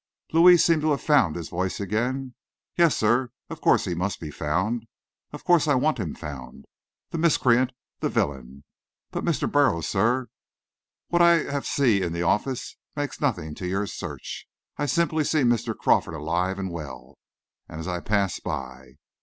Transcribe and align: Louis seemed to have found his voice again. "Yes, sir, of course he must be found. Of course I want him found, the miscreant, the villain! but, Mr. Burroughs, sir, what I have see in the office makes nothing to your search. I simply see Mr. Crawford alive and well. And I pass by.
Louis 0.33 0.57
seemed 0.57 0.81
to 0.81 0.89
have 0.89 1.01
found 1.01 1.35
his 1.35 1.47
voice 1.49 1.79
again. 1.79 2.33
"Yes, 2.75 2.97
sir, 2.97 3.29
of 3.51 3.61
course 3.61 3.85
he 3.85 3.93
must 3.93 4.19
be 4.19 4.31
found. 4.31 4.87
Of 5.31 5.43
course 5.43 5.67
I 5.67 5.75
want 5.75 5.99
him 5.99 6.15
found, 6.15 6.65
the 7.11 7.19
miscreant, 7.19 7.71
the 7.99 8.09
villain! 8.09 8.63
but, 9.11 9.23
Mr. 9.23 9.47
Burroughs, 9.47 9.87
sir, 9.87 10.29
what 11.09 11.21
I 11.21 11.43
have 11.43 11.67
see 11.67 12.01
in 12.01 12.13
the 12.13 12.23
office 12.23 12.77
makes 12.95 13.21
nothing 13.21 13.53
to 13.53 13.67
your 13.67 13.85
search. 13.85 14.47
I 14.75 14.87
simply 14.87 15.23
see 15.23 15.41
Mr. 15.43 15.77
Crawford 15.77 16.15
alive 16.15 16.57
and 16.57 16.71
well. 16.71 17.19
And 17.69 17.87
I 17.87 17.99
pass 17.99 18.39
by. 18.39 18.95